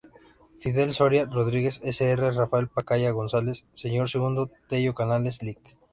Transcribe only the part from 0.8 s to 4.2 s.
Soria Rodriguez, Sr. Rafael Pacaya Gonzales, Señor